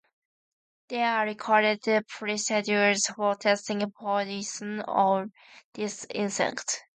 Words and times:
There 0.89 1.05
are 1.05 1.25
recorded 1.25 1.85
procedures 2.07 3.05
for 3.05 3.35
testing 3.35 3.83
poison 3.91 4.79
on 4.81 5.31
this 5.75 6.07
insect. 6.09 6.81